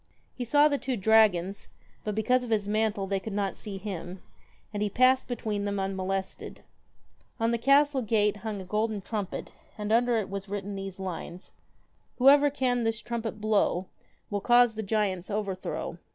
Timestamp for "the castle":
7.51-8.01